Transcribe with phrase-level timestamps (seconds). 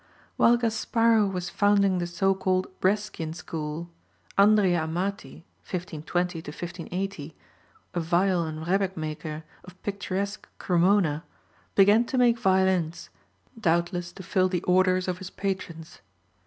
[0.35, 3.91] While Gasparo was founding the so called Brescian school,
[4.35, 7.35] Andrea Amati (1520 1580),
[7.93, 11.23] a viol and rebec maker of picturesque Cremona,
[11.75, 13.11] began to make violins,
[13.59, 15.99] doubtless to fill the orders of his patrons.